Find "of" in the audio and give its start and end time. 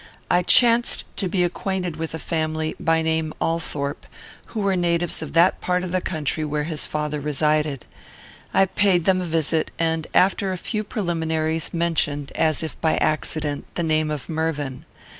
5.21-5.33, 5.83-5.91, 14.09-14.27